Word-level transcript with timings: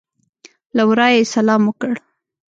له 0.75 0.83
ورایه 0.89 1.19
یې 1.21 1.29
سلام 1.35 1.61
وکړ. 1.65 1.93